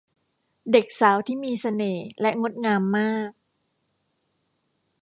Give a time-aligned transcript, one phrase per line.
[0.71, 3.31] เด็กสาวที่มีเสน่ห์และงดงามมาก